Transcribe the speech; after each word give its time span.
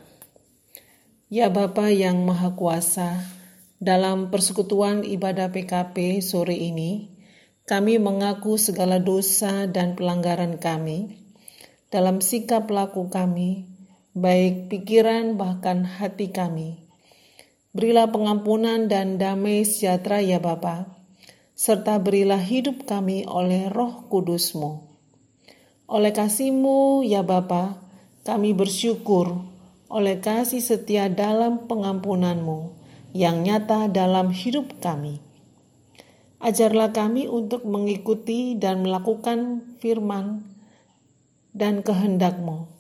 Ya 1.28 1.52
Bapa 1.52 1.92
yang 1.92 2.24
Maha 2.24 2.56
Kuasa, 2.56 3.20
dalam 3.84 4.32
persekutuan 4.32 5.04
ibadah 5.04 5.52
PKP 5.52 6.24
sore 6.24 6.56
ini, 6.56 7.12
kami 7.68 8.00
mengaku 8.00 8.56
segala 8.56 9.04
dosa 9.04 9.68
dan 9.68 10.00
pelanggaran 10.00 10.56
kami 10.56 11.20
dalam 11.92 12.24
sikap 12.24 12.72
laku 12.72 13.12
kami, 13.12 13.68
baik 14.16 14.72
pikiran 14.72 15.36
bahkan 15.36 15.84
hati 15.84 16.32
kami 16.32 16.88
Berilah 17.76 18.08
pengampunan 18.08 18.88
dan 18.88 19.20
damai 19.20 19.68
sejahtera 19.68 20.24
ya 20.24 20.40
Bapa, 20.40 20.96
serta 21.60 22.00
berilah 22.00 22.40
hidup 22.40 22.88
kami 22.88 23.28
oleh 23.28 23.68
roh 23.68 24.08
kudusmu. 24.08 24.96
Oleh 25.92 26.16
kasihmu 26.16 27.04
ya 27.04 27.20
Bapa, 27.20 27.81
kami 28.22 28.54
bersyukur 28.54 29.42
oleh 29.92 30.22
kasih 30.22 30.62
setia 30.62 31.12
dalam 31.12 31.68
pengampunanmu 31.68 32.72
yang 33.12 33.44
nyata 33.44 33.92
dalam 33.92 34.32
hidup 34.32 34.80
kami. 34.80 35.20
Ajarlah 36.42 36.90
kami 36.90 37.30
untuk 37.30 37.68
mengikuti 37.68 38.58
dan 38.58 38.82
melakukan 38.82 39.62
firman 39.78 40.42
dan 41.54 41.86
kehendakmu 41.86 42.72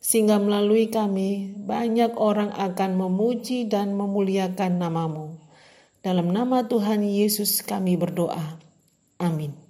sehingga 0.00 0.40
melalui 0.40 0.88
kami 0.88 1.52
banyak 1.60 2.16
orang 2.16 2.50
akan 2.56 2.96
memuji 2.96 3.68
dan 3.68 3.92
memuliakan 3.92 4.80
namamu. 4.80 5.36
Dalam 6.00 6.32
nama 6.32 6.64
Tuhan 6.64 7.04
Yesus 7.04 7.60
kami 7.60 8.00
berdoa. 8.00 8.56
Amin. 9.20 9.69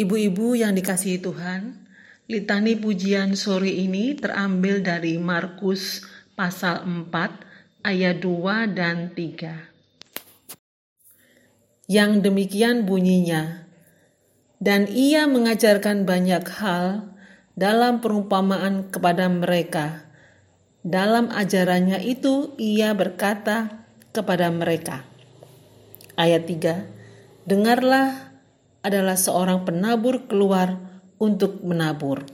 Ibu-ibu 0.00 0.56
yang 0.56 0.72
dikasihi 0.72 1.20
Tuhan, 1.20 1.76
litani 2.24 2.72
pujian 2.72 3.36
sore 3.36 3.68
ini 3.68 4.16
terambil 4.16 4.80
dari 4.80 5.20
Markus 5.20 6.08
pasal 6.32 6.88
4 6.88 7.84
ayat 7.84 8.16
2 8.24 8.64
dan 8.72 9.12
3. 9.12 9.60
Yang 11.84 12.12
demikian 12.24 12.88
bunyinya, 12.88 13.68
dan 14.56 14.88
ia 14.88 15.28
mengajarkan 15.28 16.08
banyak 16.08 16.48
hal 16.48 17.04
dalam 17.52 18.00
perumpamaan 18.00 18.88
kepada 18.88 19.28
mereka. 19.28 20.08
Dalam 20.80 21.28
ajarannya 21.28 22.00
itu 22.08 22.56
ia 22.56 22.96
berkata 22.96 23.84
kepada 24.16 24.48
mereka. 24.48 25.04
Ayat 26.16 26.48
3. 26.48 26.88
Dengarlah 27.44 28.29
adalah 28.80 29.16
seorang 29.16 29.64
penabur 29.68 30.24
keluar 30.24 30.80
untuk 31.20 31.60
menabur. 31.60 32.24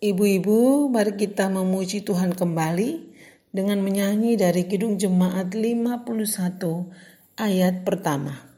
Ibu-ibu, 0.00 0.88
mari 0.88 1.12
kita 1.12 1.52
memuji 1.52 2.00
Tuhan 2.00 2.32
kembali 2.32 3.12
dengan 3.52 3.84
menyanyi 3.84 4.40
dari 4.40 4.64
Kidung 4.64 4.96
Jemaat 4.96 5.52
51 5.52 7.36
ayat 7.36 7.84
pertama. 7.84 8.48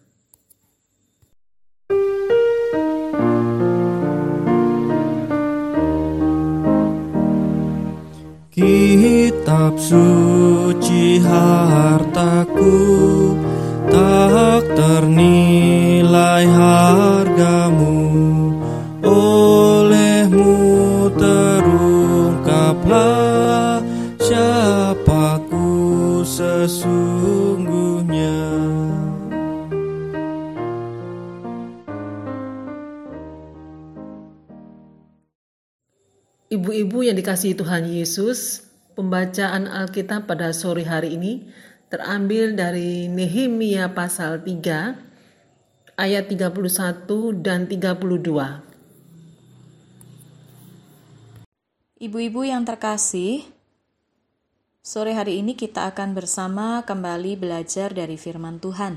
Kitab 8.55 9.75
suci 9.81 11.19
hartaku 11.25 13.22
tak 14.23 14.79
ternilai 14.79 16.47
hargamu. 16.47 17.99
Olehmu 19.03 20.55
terungkaplah 21.19 23.83
siapaku 24.23 26.23
sesungguhnya. 26.23 28.39
Ibu-ibu 36.53 37.01
yang 37.03 37.17
dikasihi 37.19 37.59
Tuhan 37.59 37.91
Yesus, 37.91 38.71
pembacaan 38.95 39.67
Alkitab 39.67 40.31
pada 40.31 40.55
sore 40.55 40.87
hari 40.87 41.19
ini 41.19 41.51
terambil 41.93 42.57
dari 42.57 43.05
Nehemia 43.05 43.93
pasal 43.93 44.41
3 44.41 45.93
ayat 46.01 46.25
31 46.25 46.57
dan 47.45 47.69
32. 47.69 48.65
Ibu-ibu 52.01 52.41
yang 52.49 52.65
terkasih, 52.65 53.45
sore 54.81 55.13
hari 55.13 55.45
ini 55.45 55.53
kita 55.53 55.93
akan 55.93 56.17
bersama 56.17 56.81
kembali 56.89 57.37
belajar 57.37 57.93
dari 57.93 58.17
firman 58.17 58.57
Tuhan. 58.57 58.97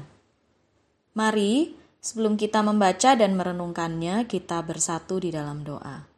Mari, 1.19 1.75
sebelum 1.99 2.39
kita 2.39 2.63
membaca 2.63 3.11
dan 3.19 3.35
merenungkannya, 3.35 4.23
kita 4.23 4.63
bersatu 4.63 5.19
di 5.19 5.35
dalam 5.35 5.67
doa. 5.67 6.14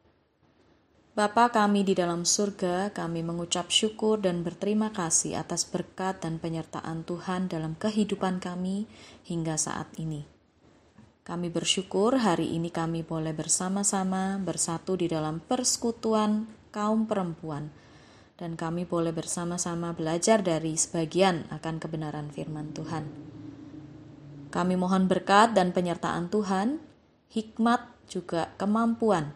Bapa 1.17 1.49
kami 1.49 1.81
di 1.81 1.97
dalam 1.97 2.29
surga, 2.29 2.93
kami 2.93 3.25
mengucap 3.25 3.73
syukur 3.73 4.21
dan 4.21 4.45
berterima 4.45 4.93
kasih 4.93 5.41
atas 5.41 5.65
berkat 5.65 6.21
dan 6.21 6.37
penyertaan 6.37 7.09
Tuhan 7.09 7.49
dalam 7.49 7.73
kehidupan 7.73 8.37
kami 8.37 8.85
hingga 9.25 9.57
saat 9.57 9.89
ini. 9.97 10.29
Kami 11.25 11.49
bersyukur 11.49 12.21
hari 12.21 12.53
ini 12.53 12.69
kami 12.69 13.01
boleh 13.01 13.33
bersama-sama 13.33 14.37
bersatu 14.37 14.93
di 14.93 15.09
dalam 15.09 15.41
persekutuan 15.41 16.45
kaum 16.69 17.09
perempuan, 17.09 17.73
dan 18.37 18.53
kami 18.53 18.85
boleh 18.85 19.09
bersama-sama 19.09 19.97
belajar 19.97 20.45
dari 20.45 20.77
sebagian 20.77 21.49
akan 21.49 21.81
kebenaran 21.81 22.29
firman 22.29 22.77
Tuhan. 22.77 23.09
Kami 24.53 24.77
mohon 24.77 25.09
berkat 25.09 25.57
dan 25.57 25.73
penyertaan 25.73 26.29
Tuhan, 26.29 26.77
hikmat 27.33 28.05
juga 28.05 28.53
kemampuan 28.61 29.33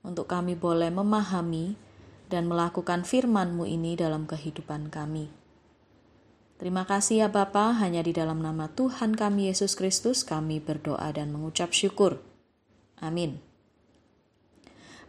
untuk 0.00 0.28
kami 0.28 0.56
boleh 0.56 0.88
memahami 0.88 1.76
dan 2.30 2.46
melakukan 2.46 3.02
firman-Mu 3.02 3.66
ini 3.66 3.98
dalam 3.98 4.24
kehidupan 4.24 4.88
kami. 4.88 5.28
Terima 6.60 6.84
kasih 6.84 7.24
ya 7.24 7.28
Bapa, 7.32 7.72
hanya 7.80 8.04
di 8.04 8.12
dalam 8.12 8.44
nama 8.44 8.68
Tuhan 8.68 9.16
kami 9.16 9.48
Yesus 9.48 9.72
Kristus 9.72 10.28
kami 10.28 10.60
berdoa 10.60 11.08
dan 11.10 11.32
mengucap 11.32 11.72
syukur. 11.72 12.20
Amin. 13.00 13.40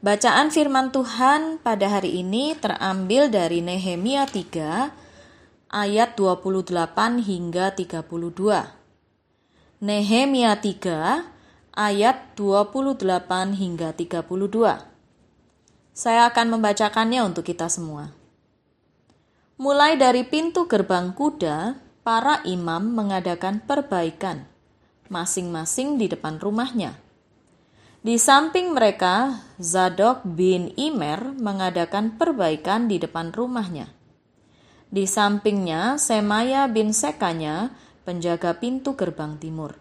Bacaan 0.01 0.49
firman 0.49 0.89
Tuhan 0.89 1.61
pada 1.61 1.85
hari 1.91 2.25
ini 2.25 2.57
terambil 2.57 3.29
dari 3.29 3.61
Nehemia 3.61 4.25
3 4.25 4.89
ayat 5.69 6.17
28 6.17 6.71
hingga 7.21 7.75
32. 7.77 8.01
Nehemia 9.83 10.57
3 10.57 11.40
ayat 11.75 12.35
28 12.39 13.01
hingga 13.55 13.95
32. 13.95 14.21
Saya 15.91 16.27
akan 16.31 16.47
membacakannya 16.57 17.21
untuk 17.25 17.47
kita 17.47 17.67
semua. 17.71 18.15
Mulai 19.59 19.99
dari 19.99 20.25
pintu 20.25 20.65
gerbang 20.65 21.13
kuda, 21.13 21.77
para 22.01 22.41
imam 22.49 22.91
mengadakan 22.95 23.61
perbaikan 23.61 24.49
masing-masing 25.11 26.01
di 26.01 26.09
depan 26.09 26.41
rumahnya 26.41 26.97
di 28.01 28.17
samping 28.17 28.73
mereka, 28.73 29.45
Zadok 29.61 30.25
bin 30.25 30.73
Imer 30.73 31.37
mengadakan 31.37 32.17
perbaikan 32.17 32.89
di 32.89 32.97
depan 32.97 33.29
rumahnya. 33.29 33.93
Di 34.89 35.05
sampingnya, 35.05 36.01
Semaya 36.01 36.65
bin 36.65 36.97
Sekanya, 36.97 37.69
penjaga 38.01 38.57
pintu 38.57 38.97
gerbang 38.97 39.37
timur. 39.37 39.77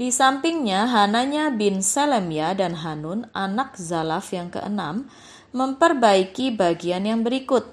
Di 0.00 0.08
sampingnya, 0.08 0.88
Hananya 0.88 1.52
bin 1.52 1.84
Selemya 1.84 2.56
dan 2.56 2.72
Hanun, 2.72 3.28
anak 3.36 3.76
Zalaf 3.76 4.32
yang 4.32 4.48
keenam, 4.48 5.12
memperbaiki 5.52 6.56
bagian 6.56 7.04
yang 7.04 7.20
berikut. 7.20 7.68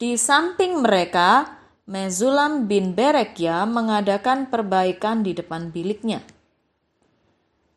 Di 0.00 0.16
samping 0.16 0.80
mereka, 0.80 1.60
Mezulam 1.84 2.72
bin 2.72 2.96
Berekya 2.96 3.68
mengadakan 3.68 4.48
perbaikan 4.48 5.20
di 5.20 5.36
depan 5.36 5.68
biliknya. 5.68 6.24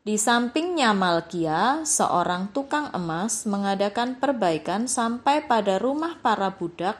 Di 0.00 0.16
sampingnya 0.16 0.96
Malkia, 0.96 1.84
seorang 1.84 2.48
tukang 2.56 2.88
emas 2.96 3.44
mengadakan 3.44 4.16
perbaikan 4.16 4.88
sampai 4.88 5.44
pada 5.44 5.76
rumah 5.76 6.16
para 6.24 6.48
budak 6.48 6.96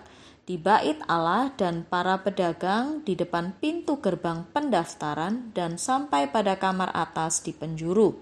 di 0.46 0.54
bait 0.54 1.02
Allah 1.10 1.50
dan 1.58 1.82
para 1.82 2.22
pedagang 2.22 3.02
di 3.02 3.18
depan 3.18 3.50
pintu 3.58 3.98
gerbang 3.98 4.46
pendaftaran 4.54 5.50
dan 5.50 5.74
sampai 5.74 6.30
pada 6.30 6.54
kamar 6.54 6.94
atas 6.94 7.42
di 7.42 7.50
penjuru. 7.50 8.14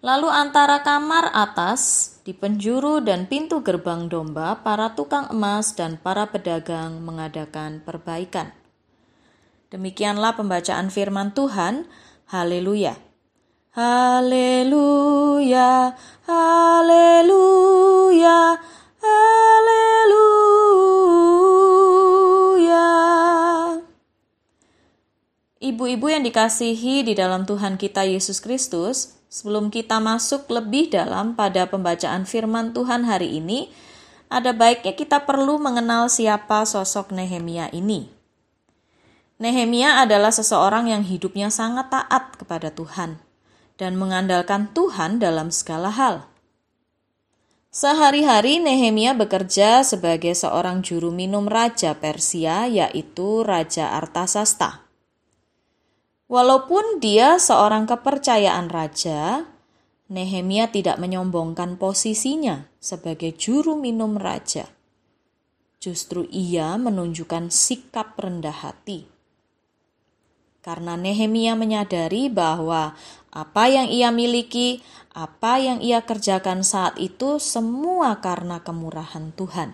Lalu 0.00 0.28
antara 0.32 0.80
kamar 0.80 1.36
atas 1.36 2.16
di 2.24 2.32
penjuru 2.32 3.04
dan 3.04 3.28
pintu 3.28 3.60
gerbang 3.60 4.08
domba, 4.08 4.64
para 4.64 4.96
tukang 4.96 5.28
emas 5.28 5.76
dan 5.76 6.00
para 6.00 6.32
pedagang 6.32 6.96
mengadakan 7.04 7.84
perbaikan. 7.84 8.56
Demikianlah 9.68 10.32
pembacaan 10.32 10.88
firman 10.88 11.36
Tuhan. 11.36 11.84
Haleluya. 12.30 12.96
Haleluya. 13.76 15.92
Haleluya. 16.24 18.38
Haleluya. 19.02 20.37
Ibu-ibu 25.58 26.06
yang 26.06 26.22
dikasihi 26.22 27.02
di 27.02 27.18
dalam 27.18 27.42
Tuhan 27.42 27.82
kita 27.82 28.06
Yesus 28.06 28.38
Kristus, 28.38 29.18
sebelum 29.26 29.74
kita 29.74 29.98
masuk 29.98 30.46
lebih 30.46 30.86
dalam 30.86 31.34
pada 31.34 31.66
pembacaan 31.66 32.30
firman 32.30 32.70
Tuhan 32.70 33.02
hari 33.02 33.42
ini, 33.42 33.66
ada 34.30 34.54
baiknya 34.54 34.94
kita 34.94 35.26
perlu 35.26 35.58
mengenal 35.58 36.06
siapa 36.06 36.62
sosok 36.62 37.10
Nehemia 37.10 37.74
ini. 37.74 38.06
Nehemia 39.42 39.98
adalah 39.98 40.30
seseorang 40.30 40.94
yang 40.94 41.02
hidupnya 41.02 41.50
sangat 41.50 41.90
taat 41.90 42.38
kepada 42.38 42.70
Tuhan 42.70 43.18
dan 43.82 43.98
mengandalkan 43.98 44.70
Tuhan 44.70 45.18
dalam 45.18 45.50
segala 45.50 45.90
hal. 45.90 46.30
Sehari-hari 47.74 48.62
Nehemia 48.62 49.10
bekerja 49.10 49.82
sebagai 49.82 50.38
seorang 50.38 50.86
juru 50.86 51.10
minum 51.10 51.50
raja 51.50 51.98
Persia, 51.98 52.70
yaitu 52.70 53.42
Raja 53.42 53.98
Artasasta. 53.98 54.87
Walaupun 56.28 57.00
dia 57.00 57.40
seorang 57.40 57.88
kepercayaan 57.88 58.68
raja, 58.68 59.48
Nehemia 60.12 60.68
tidak 60.68 61.00
menyombongkan 61.00 61.80
posisinya 61.80 62.68
sebagai 62.80 63.32
juru 63.32 63.80
minum 63.80 64.20
raja. 64.20 64.68
Justru 65.80 66.28
ia 66.28 66.76
menunjukkan 66.76 67.48
sikap 67.48 68.16
rendah 68.20 68.54
hati 68.54 69.18
karena 70.68 71.00
Nehemia 71.00 71.56
menyadari 71.56 72.28
bahwa 72.28 72.92
apa 73.32 73.64
yang 73.72 73.88
ia 73.88 74.12
miliki, 74.12 74.84
apa 75.16 75.56
yang 75.56 75.80
ia 75.80 76.04
kerjakan 76.04 76.60
saat 76.60 77.00
itu, 77.00 77.40
semua 77.40 78.20
karena 78.20 78.60
kemurahan 78.60 79.32
Tuhan. 79.32 79.72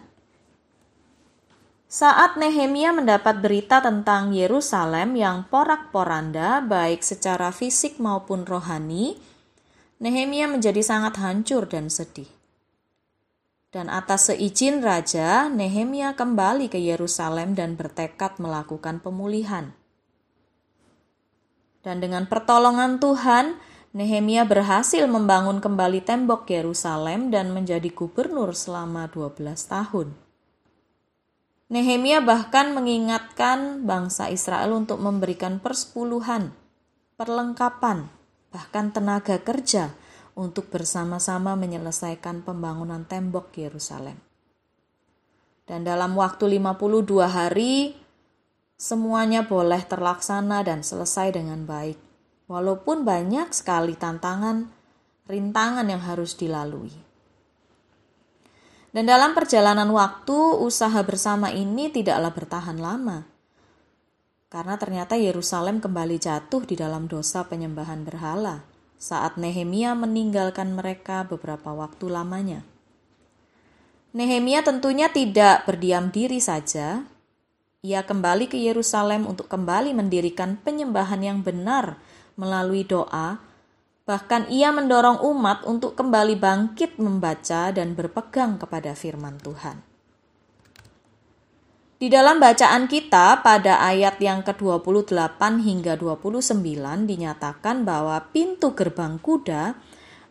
Saat 1.95 2.35
Nehemia 2.35 2.91
mendapat 2.91 3.39
berita 3.39 3.79
tentang 3.79 4.35
Yerusalem 4.35 5.15
yang 5.15 5.47
porak-poranda, 5.47 6.59
baik 6.59 7.07
secara 7.07 7.55
fisik 7.55 8.03
maupun 8.03 8.43
rohani, 8.43 9.15
Nehemia 10.03 10.51
menjadi 10.51 10.83
sangat 10.83 11.23
hancur 11.23 11.71
dan 11.71 11.87
sedih. 11.87 12.27
Dan 13.71 13.87
atas 13.87 14.27
seizin 14.27 14.83
raja, 14.83 15.47
Nehemia 15.47 16.19
kembali 16.19 16.67
ke 16.67 16.83
Yerusalem 16.83 17.55
dan 17.55 17.79
bertekad 17.79 18.43
melakukan 18.43 18.99
pemulihan. 18.99 19.71
Dan 21.87 22.03
dengan 22.03 22.27
pertolongan 22.27 22.99
Tuhan, 22.99 23.55
Nehemia 23.95 24.43
berhasil 24.43 25.07
membangun 25.07 25.63
kembali 25.63 26.03
tembok 26.03 26.51
Yerusalem 26.51 27.31
dan 27.31 27.55
menjadi 27.55 27.87
gubernur 27.95 28.51
selama 28.51 29.07
12 29.07 29.39
tahun. 29.71 30.24
Nehemia 31.73 32.21
bahkan 32.21 32.77
mengingatkan 32.77 33.89
bangsa 33.89 34.29
Israel 34.29 34.77
untuk 34.77 35.01
memberikan 35.01 35.65
persepuluhan, 35.65 36.53
perlengkapan, 37.17 38.13
bahkan 38.53 38.93
tenaga 38.93 39.41
kerja 39.41 39.97
untuk 40.37 40.69
bersama-sama 40.69 41.57
menyelesaikan 41.57 42.45
pembangunan 42.45 43.09
tembok 43.09 43.55
Yerusalem. 43.57 44.21
Dan 45.65 45.89
dalam 45.89 46.13
waktu 46.21 46.61
52 46.61 47.25
hari, 47.25 47.97
semuanya 48.77 49.49
boleh 49.49 49.81
terlaksana 49.89 50.61
dan 50.69 50.85
selesai 50.85 51.33
dengan 51.33 51.65
baik, 51.65 51.97
walaupun 52.45 53.09
banyak 53.09 53.49
sekali 53.57 53.97
tantangan, 53.97 54.69
rintangan 55.25 55.89
yang 55.89 56.05
harus 56.05 56.37
dilalui. 56.37 57.04
Dan 58.95 59.11
dalam 59.11 59.35
perjalanan 59.35 59.91
waktu, 59.91 60.63
usaha 60.63 61.03
bersama 61.03 61.51
ini 61.51 61.91
tidaklah 61.91 62.31
bertahan 62.31 62.79
lama. 62.79 63.27
Karena 64.47 64.79
ternyata 64.79 65.19
Yerusalem 65.19 65.83
kembali 65.83 66.15
jatuh 66.23 66.63
di 66.63 66.79
dalam 66.79 67.11
dosa 67.11 67.43
penyembahan 67.43 68.07
berhala 68.07 68.63
saat 68.95 69.35
Nehemia 69.35 69.99
meninggalkan 69.99 70.79
mereka 70.79 71.27
beberapa 71.27 71.75
waktu 71.75 72.07
lamanya. 72.07 72.63
Nehemia 74.15 74.63
tentunya 74.63 75.11
tidak 75.11 75.67
berdiam 75.67 76.15
diri 76.15 76.39
saja, 76.39 77.03
ia 77.85 78.01
kembali 78.01 78.49
ke 78.49 78.57
Yerusalem 78.57 79.29
untuk 79.29 79.51
kembali 79.51 79.93
mendirikan 79.93 80.57
penyembahan 80.57 81.21
yang 81.21 81.45
benar 81.45 82.01
melalui 82.39 82.87
doa. 82.87 83.43
Bahkan 84.05 84.53
ia 84.53 84.69
mendorong 84.69 85.25
umat 85.25 85.65
untuk 85.65 85.97
kembali 85.97 86.37
bangkit 86.37 87.01
membaca 87.01 87.73
dan 87.73 87.97
berpegang 87.97 88.61
kepada 88.61 88.93
firman 88.93 89.41
Tuhan. 89.41 89.81
Di 91.97 92.13
dalam 92.13 92.37
bacaan 92.37 92.85
kita 92.85 93.41
pada 93.41 93.81
ayat 93.81 94.21
yang 94.21 94.45
ke-28 94.45 95.41
hingga 95.41 95.97
29 95.97 96.61
dinyatakan 97.09 97.89
bahwa 97.89 98.21
pintu 98.29 98.77
gerbang 98.77 99.17
kuda 99.17 99.73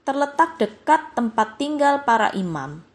terletak 0.06 0.62
dekat 0.62 1.18
tempat 1.18 1.58
tinggal 1.58 2.06
para 2.06 2.30
imam. 2.38 2.86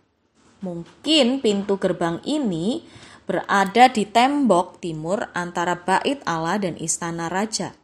Mungkin 0.63 1.43
pintu 1.43 1.75
gerbang 1.83 2.23
ini 2.23 2.87
berada 3.27 3.91
di 3.91 4.07
tembok 4.07 4.79
timur 4.79 5.27
antara 5.35 5.75
bait 5.83 6.23
Allah 6.23 6.63
dan 6.63 6.79
istana 6.79 7.27
raja. 7.27 7.75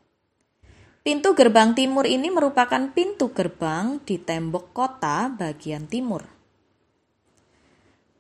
Pintu 1.05 1.37
gerbang 1.37 1.77
timur 1.77 2.09
ini 2.09 2.33
merupakan 2.33 2.81
pintu 2.97 3.29
gerbang 3.37 4.01
di 4.09 4.17
tembok 4.17 4.73
kota 4.73 5.29
bagian 5.29 5.85
timur. 5.85 6.25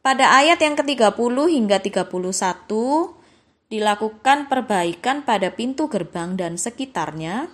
Pada 0.04 0.36
ayat 0.36 0.60
yang 0.60 0.76
ke-30 0.76 1.16
hingga 1.48 1.80
31 1.80 2.12
dilakukan 3.72 4.52
perbaikan 4.52 5.24
pada 5.24 5.48
pintu 5.56 5.88
gerbang 5.88 6.36
dan 6.36 6.60
sekitarnya 6.60 7.48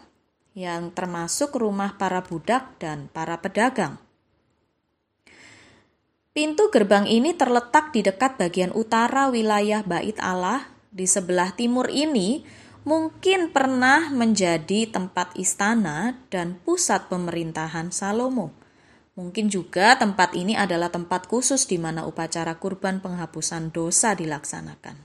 yang 0.59 0.91
termasuk 0.91 1.55
rumah 1.55 1.95
para 1.95 2.27
budak 2.27 2.75
dan 2.83 3.07
para 3.15 3.39
pedagang. 3.39 4.03
Pintu 6.35 6.75
gerbang 6.75 7.07
ini 7.07 7.39
terletak 7.39 7.95
di 7.95 8.03
dekat 8.03 8.35
bagian 8.35 8.75
utara 8.75 9.31
wilayah 9.31 9.87
Bait 9.87 10.19
Allah. 10.19 10.67
Di 10.91 11.07
sebelah 11.07 11.55
timur 11.55 11.87
ini 11.87 12.43
mungkin 12.85 13.53
pernah 13.53 14.09
menjadi 14.09 14.89
tempat 14.89 15.37
istana 15.37 16.17
dan 16.33 16.57
pusat 16.65 17.13
pemerintahan 17.13 17.93
Salomo. 17.93 18.53
Mungkin 19.19 19.53
juga 19.53 20.01
tempat 20.01 20.33
ini 20.33 20.57
adalah 20.57 20.89
tempat 20.89 21.29
khusus 21.29 21.69
di 21.69 21.77
mana 21.77 22.09
upacara 22.09 22.57
kurban 22.57 23.05
penghapusan 23.05 23.69
dosa 23.69 24.17
dilaksanakan. 24.17 24.97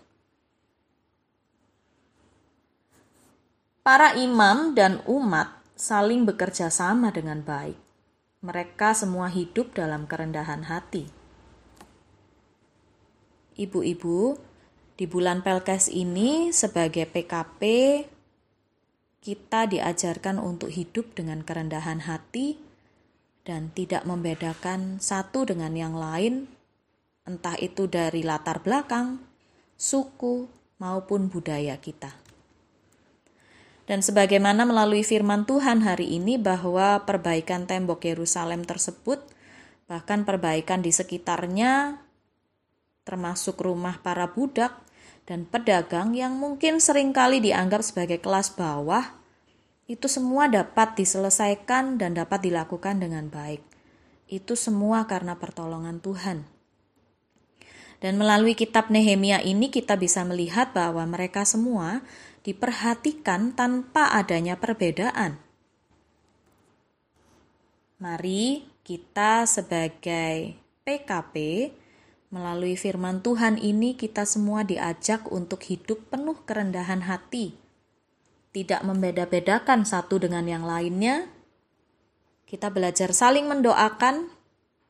Para 3.85 4.17
imam 4.17 4.73
dan 4.73 5.03
umat 5.05 5.61
saling 5.75 6.23
bekerja 6.25 6.71
sama 6.71 7.11
dengan 7.11 7.43
baik. 7.43 7.77
Mereka 8.41 8.95
semua 8.97 9.27
hidup 9.29 9.75
dalam 9.75 10.07
kerendahan 10.09 10.65
hati. 10.65 11.11
Ibu-ibu, 13.55 14.39
di 14.95 15.11
bulan 15.11 15.43
Pelkes 15.43 15.91
ini 15.91 16.55
sebagai 16.55 17.03
PKP 17.03 17.61
kita 19.19 19.67
diajarkan 19.67 20.39
untuk 20.39 20.71
hidup 20.71 21.11
dengan 21.11 21.43
kerendahan 21.43 22.07
hati 22.07 22.55
dan 23.43 23.75
tidak 23.75 24.07
membedakan 24.07 25.03
satu 25.03 25.43
dengan 25.43 25.75
yang 25.75 25.99
lain, 25.99 26.47
entah 27.27 27.59
itu 27.59 27.91
dari 27.91 28.23
latar 28.23 28.63
belakang, 28.63 29.19
suku, 29.75 30.47
maupun 30.79 31.27
budaya 31.27 31.75
kita. 31.75 32.15
Dan 33.85 34.01
sebagaimana 34.01 34.65
melalui 34.65 35.05
firman 35.05 35.45
Tuhan 35.45 35.85
hari 35.85 36.17
ini 36.17 36.41
bahwa 36.41 37.03
perbaikan 37.05 37.67
tembok 37.69 38.01
Yerusalem 38.01 38.65
tersebut, 38.65 39.21
bahkan 39.85 40.25
perbaikan 40.25 40.81
di 40.81 40.89
sekitarnya, 40.89 42.01
termasuk 43.05 43.61
rumah 43.61 44.01
para 44.01 44.33
budak 44.33 44.84
dan 45.25 45.49
pedagang 45.49 46.13
yang 46.13 46.37
mungkin 46.37 46.77
sering 46.77 47.09
kali 47.09 47.41
dianggap 47.41 47.81
sebagai 47.81 48.21
kelas 48.21 48.53
bawah, 48.53 49.17
itu 49.85 50.05
semua 50.09 50.49
dapat 50.49 50.97
diselesaikan 50.97 51.97
dan 51.97 52.17
dapat 52.17 52.45
dilakukan 52.45 53.01
dengan 53.01 53.29
baik. 53.29 53.61
Itu 54.25 54.57
semua 54.57 55.05
karena 55.05 55.37
pertolongan 55.37 56.01
Tuhan. 56.01 56.45
Dan 58.01 58.21
melalui 58.21 58.53
kitab 58.53 58.93
Nehemia 58.93 59.41
ini 59.41 59.73
kita 59.73 59.97
bisa 59.97 60.21
melihat 60.25 60.73
bahwa 60.77 61.05
mereka 61.09 61.41
semua 61.45 62.05
diperhatikan 62.45 63.57
tanpa 63.57 64.13
adanya 64.13 64.61
perbedaan. 64.61 65.41
Mari 67.97 68.69
kita 68.85 69.49
sebagai 69.49 70.53
PKP 70.85 71.33
melalui 72.35 72.75
firman 72.75 73.23
Tuhan 73.23 73.55
ini 73.55 73.95
kita 73.95 74.27
semua 74.27 74.67
diajak 74.67 75.31
untuk 75.31 75.63
hidup 75.71 76.11
penuh 76.11 76.35
kerendahan 76.43 77.07
hati. 77.07 77.55
Tidak 78.51 78.83
membeda-bedakan 78.83 79.87
satu 79.87 80.19
dengan 80.19 80.43
yang 80.43 80.67
lainnya. 80.67 81.31
Kita 82.43 82.67
belajar 82.75 83.15
saling 83.15 83.47
mendoakan, 83.47 84.27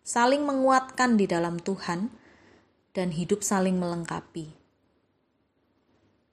saling 0.02 0.42
menguatkan 0.42 1.22
di 1.22 1.30
dalam 1.30 1.62
Tuhan, 1.62 2.10
dan 2.98 3.14
hidup 3.14 3.46
saling 3.46 3.78
melengkapi. 3.78 4.50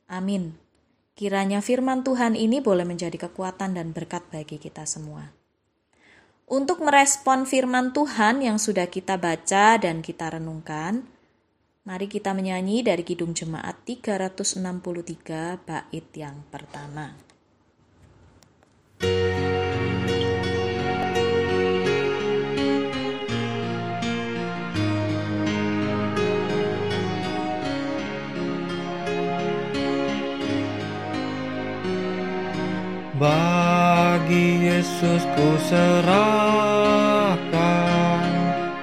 Amin. 0.08 0.56
Kiranya 1.12 1.60
firman 1.60 2.08
Tuhan 2.08 2.40
ini 2.40 2.64
boleh 2.64 2.88
menjadi 2.88 3.28
kekuatan 3.28 3.76
dan 3.76 3.92
berkat 3.92 4.24
bagi 4.32 4.56
kita 4.56 4.88
semua. 4.88 5.41
Untuk 6.52 6.84
merespon 6.84 7.48
firman 7.48 7.96
Tuhan 7.96 8.44
yang 8.44 8.60
sudah 8.60 8.84
kita 8.84 9.16
baca 9.16 9.80
dan 9.80 10.04
kita 10.04 10.36
renungkan, 10.36 11.00
mari 11.88 12.12
kita 12.12 12.36
menyanyi 12.36 12.84
dari 12.84 13.08
Kidung 13.08 13.32
Jemaat 13.32 13.88
363 13.88 14.60
bait 15.64 16.08
yang 16.12 16.44
pertama. 16.52 17.16
Bagi 34.32 34.64
Yesus 34.64 35.28
ku 35.36 35.60
serahkan 35.68 36.16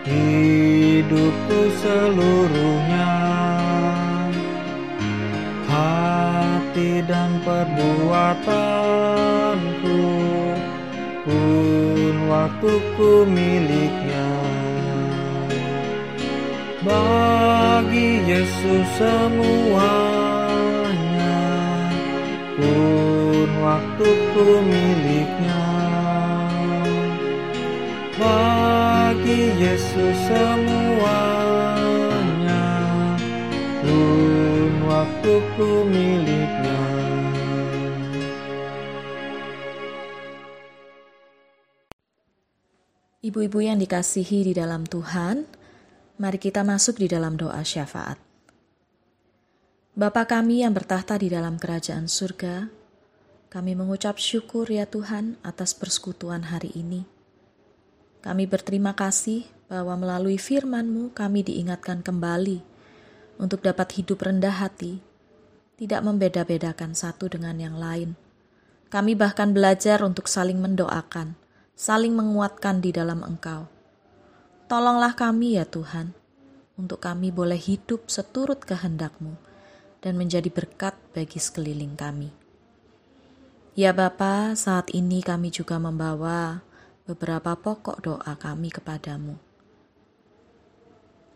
hidupku 0.05 1.73
seluruhnya. 1.81 3.17
Hati 5.65 7.01
dan 7.01 7.41
perbuatanku 7.41 8.21
pun 11.25 12.13
waktuku 12.29 13.25
miliknya. 13.25 14.29
Bagi 16.85 18.21
Yesus 18.21 18.85
semuanya 19.01 20.13
pun 22.53 23.08
waktuku 23.99 24.63
miliknya 24.63 25.59
Bagi 28.15 29.59
Yesus 29.59 30.15
semuanya 30.31 31.43
Pun 33.83 34.71
waktuku 34.87 35.83
miliknya 35.91 36.79
Ibu-ibu 43.19 43.59
yang 43.59 43.83
dikasihi 43.83 44.47
di 44.47 44.55
dalam 44.55 44.87
Tuhan, 44.87 45.43
mari 46.23 46.39
kita 46.39 46.63
masuk 46.63 47.03
di 47.03 47.11
dalam 47.11 47.35
doa 47.35 47.59
syafaat. 47.67 48.15
Bapa 49.91 50.23
kami 50.23 50.63
yang 50.63 50.71
bertahta 50.71 51.19
di 51.19 51.27
dalam 51.27 51.59
kerajaan 51.59 52.07
surga, 52.07 52.78
kami 53.49 53.73
mengucap 53.73 54.21
syukur 54.21 54.69
ya 54.69 54.85
Tuhan 54.85 55.41
atas 55.41 55.73
persekutuan 55.73 56.53
hari 56.53 56.69
ini. 56.77 57.01
Kami 58.21 58.45
berterima 58.45 58.93
kasih 58.93 59.49
bahwa 59.65 59.97
melalui 59.97 60.37
firman-Mu 60.37 61.17
kami 61.17 61.41
diingatkan 61.41 62.05
kembali 62.05 62.61
untuk 63.41 63.65
dapat 63.65 63.89
hidup 63.97 64.21
rendah 64.21 64.53
hati, 64.53 65.01
tidak 65.81 66.05
membeda-bedakan 66.05 66.93
satu 66.93 67.25
dengan 67.25 67.57
yang 67.57 67.73
lain. 67.73 68.13
Kami 68.93 69.17
bahkan 69.17 69.49
belajar 69.49 70.05
untuk 70.05 70.29
saling 70.29 70.61
mendoakan, 70.61 71.33
saling 71.73 72.13
menguatkan 72.13 72.85
di 72.85 72.93
dalam 72.93 73.25
Engkau. 73.25 73.65
Tolonglah 74.69 75.17
kami 75.17 75.57
ya 75.57 75.65
Tuhan, 75.65 76.13
untuk 76.77 77.01
kami 77.01 77.33
boleh 77.33 77.57
hidup 77.57 78.13
seturut 78.13 78.61
kehendak-Mu 78.61 79.33
dan 80.05 80.21
menjadi 80.21 80.53
berkat 80.53 80.93
bagi 81.17 81.41
sekeliling 81.41 81.97
kami. 81.97 82.38
Ya 83.79 83.95
Bapa, 83.95 84.59
saat 84.59 84.91
ini 84.91 85.23
kami 85.23 85.55
juga 85.55 85.79
membawa 85.79 86.67
beberapa 87.07 87.55
pokok 87.55 88.03
doa 88.03 88.35
kami 88.35 88.75
kepadamu. 88.75 89.39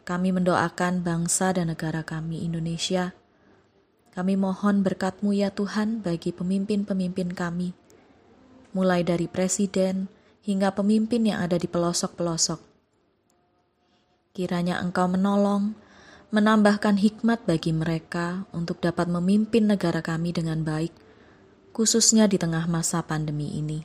Kami 0.04 0.36
mendoakan 0.36 1.08
bangsa 1.08 1.56
dan 1.56 1.72
negara 1.72 2.04
kami 2.04 2.44
Indonesia. 2.44 3.16
Kami 4.12 4.36
mohon 4.36 4.84
berkatmu 4.84 5.32
ya 5.32 5.56
Tuhan 5.56 6.04
bagi 6.04 6.36
pemimpin-pemimpin 6.36 7.32
kami, 7.32 7.72
mulai 8.76 9.08
dari 9.08 9.32
presiden 9.32 10.12
hingga 10.44 10.76
pemimpin 10.76 11.24
yang 11.24 11.40
ada 11.40 11.56
di 11.56 11.72
pelosok-pelosok. 11.72 12.60
Kiranya 14.36 14.84
Engkau 14.84 15.08
menolong, 15.08 15.80
menambahkan 16.36 17.00
hikmat 17.00 17.48
bagi 17.48 17.72
mereka 17.72 18.44
untuk 18.52 18.84
dapat 18.84 19.08
memimpin 19.08 19.72
negara 19.72 20.04
kami 20.04 20.36
dengan 20.36 20.68
baik, 20.68 20.92
khususnya 21.74 22.30
di 22.30 22.38
tengah 22.38 22.70
masa 22.70 23.01
pandemi 23.01 23.58
ini. 23.58 23.82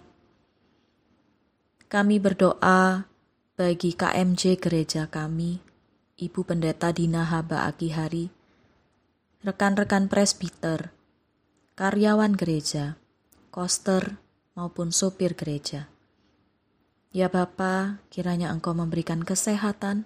Kami 1.89 2.21
berdoa 2.21 3.09
bagi 3.57 3.97
KMJ 3.97 4.61
gereja 4.61 5.09
kami, 5.09 5.57
Ibu 6.21 6.45
Pendeta 6.45 6.93
Dina 6.93 7.25
Haba 7.25 7.65
Akihari, 7.65 8.29
rekan-rekan 9.41 10.13
presbiter, 10.13 10.93
karyawan 11.75 12.37
gereja, 12.37 13.01
koster, 13.49 14.21
maupun 14.53 14.93
sopir 14.93 15.33
gereja. 15.33 15.89
Ya 17.09 17.33
Bapa, 17.33 18.05
kiranya 18.13 18.53
Engkau 18.53 18.77
memberikan 18.77 19.25
kesehatan, 19.25 20.05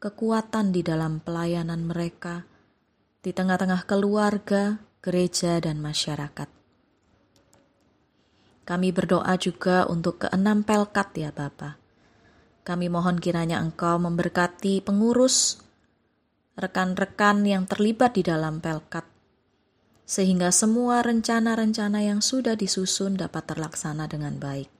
kekuatan 0.00 0.72
di 0.72 0.80
dalam 0.80 1.20
pelayanan 1.20 1.84
mereka, 1.84 2.48
di 3.20 3.36
tengah-tengah 3.36 3.84
keluarga, 3.84 4.80
gereja, 5.04 5.60
dan 5.60 5.84
masyarakat. 5.84 6.59
Kami 8.70 8.94
berdoa 8.94 9.34
juga 9.34 9.82
untuk 9.90 10.22
keenam 10.22 10.62
pelkat 10.62 11.10
ya 11.18 11.34
Bapa. 11.34 11.74
Kami 12.62 12.86
mohon 12.86 13.18
kiranya 13.18 13.58
Engkau 13.58 13.98
memberkati 13.98 14.78
pengurus, 14.86 15.58
rekan-rekan 16.54 17.42
yang 17.42 17.66
terlibat 17.66 18.14
di 18.14 18.22
dalam 18.22 18.62
Pelkat, 18.62 19.02
sehingga 20.06 20.54
semua 20.54 21.02
rencana-rencana 21.02 22.06
yang 22.06 22.22
sudah 22.22 22.54
disusun 22.54 23.18
dapat 23.18 23.50
terlaksana 23.50 24.06
dengan 24.06 24.38
baik. 24.38 24.70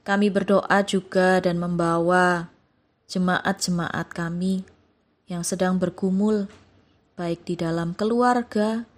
Kami 0.00 0.32
berdoa 0.32 0.80
juga 0.84 1.44
dan 1.44 1.60
membawa 1.60 2.48
jemaat-jemaat 3.08 4.16
kami 4.16 4.64
yang 5.28 5.44
sedang 5.44 5.76
bergumul, 5.76 6.48
baik 7.20 7.44
di 7.44 7.56
dalam 7.56 7.92
keluarga, 7.92 8.88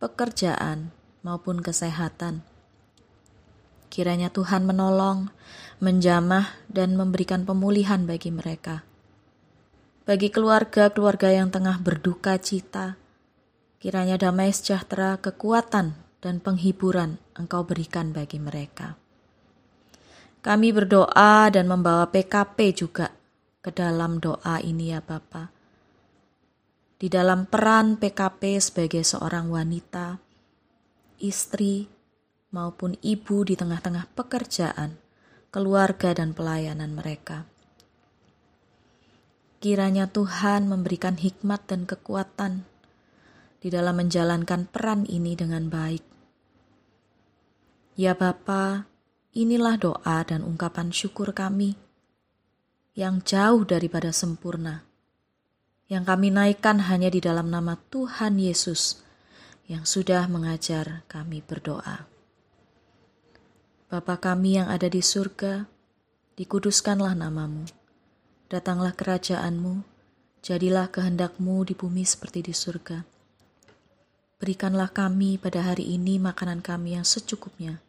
pekerjaan, 0.00 0.93
maupun 1.24 1.64
kesehatan. 1.64 2.44
Kiranya 3.88 4.28
Tuhan 4.28 4.68
menolong, 4.68 5.32
menjamah, 5.80 6.52
dan 6.68 6.94
memberikan 6.94 7.48
pemulihan 7.48 8.04
bagi 8.04 8.28
mereka. 8.28 8.84
Bagi 10.04 10.28
keluarga-keluarga 10.28 11.32
yang 11.32 11.48
tengah 11.48 11.80
berduka 11.80 12.36
cita, 12.36 13.00
kiranya 13.80 14.20
damai 14.20 14.52
sejahtera, 14.52 15.16
kekuatan, 15.16 15.96
dan 16.20 16.44
penghiburan 16.44 17.16
Engkau 17.34 17.64
berikan 17.64 18.12
bagi 18.12 18.36
mereka. 18.36 19.00
Kami 20.44 20.76
berdoa 20.76 21.48
dan 21.48 21.64
membawa 21.64 22.12
PKP 22.12 22.76
juga 22.76 23.08
ke 23.64 23.72
dalam 23.72 24.20
doa 24.20 24.60
ini 24.60 24.92
ya 24.92 25.00
Bapa. 25.00 25.48
Di 27.00 27.08
dalam 27.08 27.48
peran 27.48 27.96
PKP 27.96 28.60
sebagai 28.60 29.00
seorang 29.00 29.48
wanita, 29.48 30.20
istri, 31.24 31.88
maupun 32.54 32.94
ibu 33.02 33.42
di 33.42 33.58
tengah-tengah 33.58 34.12
pekerjaan, 34.14 34.94
keluarga, 35.50 36.14
dan 36.14 36.30
pelayanan 36.36 36.94
mereka. 36.94 37.50
Kiranya 39.58 40.06
Tuhan 40.06 40.70
memberikan 40.70 41.16
hikmat 41.16 41.66
dan 41.66 41.88
kekuatan 41.88 42.68
di 43.58 43.72
dalam 43.72 43.96
menjalankan 43.96 44.68
peran 44.68 45.08
ini 45.08 45.32
dengan 45.34 45.72
baik. 45.72 46.04
Ya 47.96 48.12
Bapa, 48.12 48.84
inilah 49.32 49.80
doa 49.80 50.20
dan 50.22 50.44
ungkapan 50.44 50.92
syukur 50.92 51.32
kami 51.32 51.74
yang 52.94 53.24
jauh 53.26 53.66
daripada 53.66 54.14
sempurna, 54.14 54.86
yang 55.90 56.06
kami 56.06 56.30
naikkan 56.30 56.78
hanya 56.86 57.10
di 57.10 57.18
dalam 57.18 57.50
nama 57.50 57.74
Tuhan 57.90 58.38
Yesus 58.38 59.03
yang 59.64 59.88
sudah 59.88 60.28
mengajar 60.28 61.08
kami 61.08 61.40
berdoa. 61.40 62.04
Bapa 63.88 64.18
kami 64.20 64.60
yang 64.60 64.68
ada 64.68 64.90
di 64.90 65.00
surga, 65.00 65.64
dikuduskanlah 66.36 67.14
namamu. 67.16 67.64
Datanglah 68.50 68.92
kerajaanmu, 68.92 69.86
jadilah 70.44 70.92
kehendakmu 70.92 71.64
di 71.64 71.72
bumi 71.72 72.04
seperti 72.04 72.44
di 72.44 72.52
surga. 72.52 73.00
Berikanlah 74.36 74.92
kami 74.92 75.40
pada 75.40 75.64
hari 75.64 75.96
ini 75.96 76.20
makanan 76.20 76.60
kami 76.60 77.00
yang 77.00 77.06
secukupnya, 77.08 77.80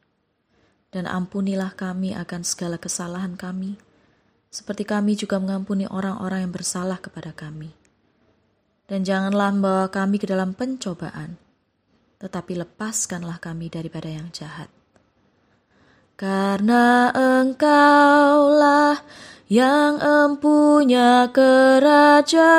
dan 0.96 1.04
ampunilah 1.10 1.76
kami 1.76 2.16
akan 2.16 2.48
segala 2.48 2.80
kesalahan 2.80 3.36
kami, 3.36 3.76
seperti 4.48 4.88
kami 4.88 5.20
juga 5.20 5.36
mengampuni 5.44 5.84
orang-orang 5.84 6.48
yang 6.48 6.54
bersalah 6.56 6.96
kepada 7.04 7.36
kami. 7.36 7.76
Dan 8.88 9.04
janganlah 9.04 9.52
membawa 9.52 9.92
kami 9.92 10.16
ke 10.22 10.30
dalam 10.30 10.56
pencobaan, 10.56 11.36
tetapi 12.20 12.60
lepaskanlah 12.64 13.40
kami 13.44 13.68
daripada 13.68 14.08
yang 14.08 14.32
jahat. 14.32 14.72
Karena 16.16 17.12
engkaulah 17.12 19.04
yang 19.52 20.00
empunya 20.00 21.28
kerajaan 21.30 22.50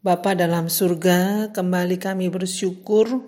Bapa 0.00 0.32
dalam 0.32 0.72
surga, 0.72 1.52
kembali 1.52 2.00
kami 2.00 2.32
bersyukur 2.32 3.20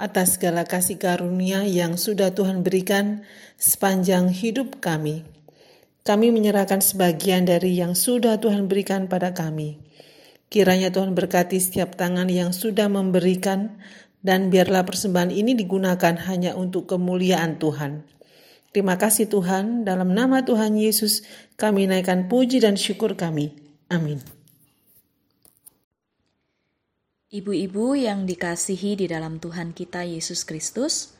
atas 0.00 0.40
segala 0.40 0.64
kasih 0.64 0.96
karunia 0.96 1.68
yang 1.68 2.00
sudah 2.00 2.32
Tuhan 2.32 2.64
berikan 2.64 3.28
sepanjang 3.60 4.32
hidup 4.32 4.80
kami. 4.80 5.28
Kami 6.00 6.32
menyerahkan 6.32 6.80
sebagian 6.80 7.44
dari 7.44 7.76
yang 7.76 7.92
sudah 7.92 8.40
Tuhan 8.40 8.72
berikan 8.72 9.04
pada 9.04 9.36
kami. 9.36 9.84
Kiranya 10.48 10.88
Tuhan 10.88 11.12
berkati 11.12 11.60
setiap 11.60 11.92
tangan 11.92 12.32
yang 12.32 12.56
sudah 12.56 12.88
memberikan 12.88 13.76
dan 14.24 14.48
biarlah 14.48 14.88
persembahan 14.88 15.28
ini 15.28 15.52
digunakan 15.52 16.16
hanya 16.24 16.56
untuk 16.56 16.88
kemuliaan 16.88 17.60
Tuhan. 17.60 18.00
Terima 18.72 18.96
kasih 18.96 19.28
Tuhan, 19.28 19.84
dalam 19.84 20.16
nama 20.16 20.40
Tuhan 20.40 20.72
Yesus 20.72 21.20
kami 21.60 21.84
naikkan 21.84 22.32
puji 22.32 22.64
dan 22.64 22.80
syukur 22.80 23.12
kami. 23.12 23.52
Amin. 23.92 24.41
Ibu-ibu 27.32 27.96
yang 27.96 28.28
dikasihi 28.28 28.92
di 28.92 29.06
dalam 29.08 29.40
Tuhan 29.40 29.72
kita 29.72 30.04
Yesus 30.04 30.44
Kristus, 30.44 31.16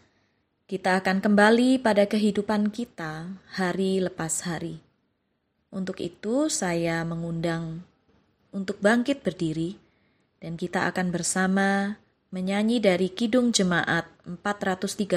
kita 0.68 1.00
akan 1.00 1.24
kembali 1.24 1.80
pada 1.80 2.04
kehidupan 2.04 2.68
kita 2.68 3.32
hari 3.56 3.96
lepas 3.96 4.44
hari. 4.44 4.84
Untuk 5.72 6.04
itu 6.04 6.52
saya 6.52 7.00
mengundang 7.08 7.88
untuk 8.52 8.76
bangkit 8.84 9.24
berdiri 9.24 9.80
dan 10.36 10.60
kita 10.60 10.84
akan 10.92 11.16
bersama 11.16 11.96
menyanyi 12.28 12.76
dari 12.76 13.08
Kidung 13.08 13.48
Jemaat 13.48 14.04
413 14.28 15.16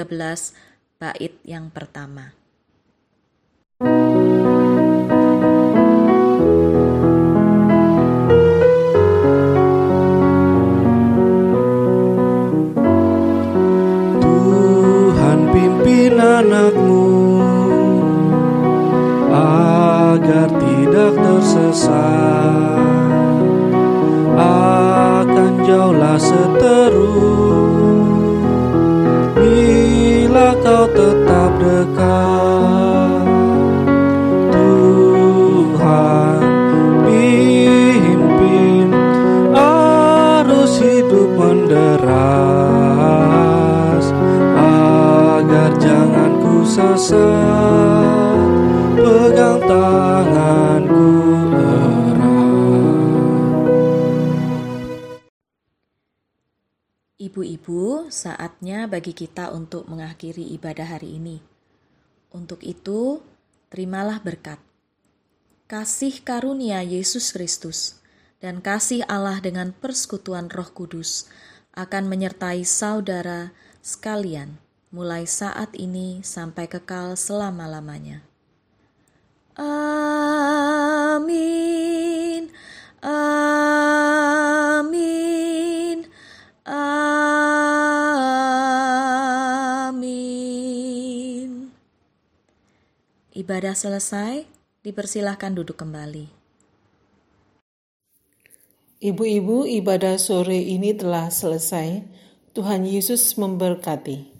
bait 0.96 1.36
yang 1.44 1.68
pertama. 1.68 2.32
Menderas 41.66 42.06
agar 44.54 45.74
jangan 45.82 46.38
ku 46.38 46.62
sesat 46.62 48.46
pegang 48.94 49.58
tanganku 49.66 51.10
Ibu-ibu, 57.16 58.06
saatnya 58.14 58.86
bagi 58.86 59.10
kita 59.10 59.50
untuk 59.50 59.90
mengakhiri 59.90 60.46
ibadah 60.56 60.88
hari 60.88 61.18
ini. 61.18 61.42
Untuk 62.30 62.62
itu, 62.62 63.18
terimalah 63.68 64.22
berkat. 64.22 64.62
Kasih 65.66 66.22
karunia 66.22 66.80
Yesus 66.86 67.34
Kristus 67.34 67.98
dan 68.38 68.62
kasih 68.62 69.02
Allah 69.10 69.42
dengan 69.42 69.74
persekutuan 69.74 70.48
Roh 70.48 70.70
Kudus 70.70 71.26
akan 71.76 72.08
menyertai 72.08 72.64
saudara 72.64 73.52
sekalian 73.84 74.56
mulai 74.88 75.28
saat 75.28 75.76
ini 75.76 76.24
sampai 76.24 76.64
kekal 76.72 77.20
selama-lamanya. 77.20 78.24
Amin. 79.60 81.36
Amin. 83.04 83.68
Amin. 86.64 86.96
Ibadah 93.36 93.76
selesai, 93.76 94.48
dipersilahkan 94.80 95.52
duduk 95.52 95.76
kembali. 95.76 96.45
Ibu-ibu, 99.06 99.70
ibadah 99.70 100.18
sore 100.18 100.58
ini 100.58 100.90
telah 100.90 101.30
selesai. 101.30 102.02
Tuhan 102.58 102.82
Yesus 102.82 103.38
memberkati. 103.38 104.35